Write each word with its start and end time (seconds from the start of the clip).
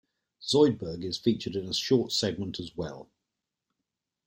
Zoidberg 0.41 1.03
is 1.03 1.19
featured 1.19 1.55
in 1.55 1.67
a 1.69 1.75
short 1.75 2.11
segment 2.11 2.59
as 2.59 2.75
well. 2.75 3.11